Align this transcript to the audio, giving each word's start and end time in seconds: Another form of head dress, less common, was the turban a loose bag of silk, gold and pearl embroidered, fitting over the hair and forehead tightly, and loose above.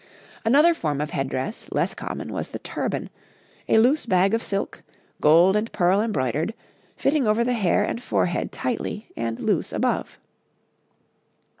Another 0.43 0.73
form 0.73 0.99
of 0.99 1.11
head 1.11 1.29
dress, 1.29 1.69
less 1.71 1.93
common, 1.93 2.33
was 2.33 2.49
the 2.49 2.57
turban 2.57 3.11
a 3.69 3.77
loose 3.77 4.07
bag 4.07 4.33
of 4.33 4.41
silk, 4.41 4.81
gold 5.21 5.55
and 5.55 5.71
pearl 5.71 6.01
embroidered, 6.01 6.55
fitting 6.95 7.27
over 7.27 7.43
the 7.43 7.53
hair 7.53 7.83
and 7.83 8.01
forehead 8.01 8.51
tightly, 8.51 9.09
and 9.15 9.39
loose 9.39 9.71
above. 9.71 10.17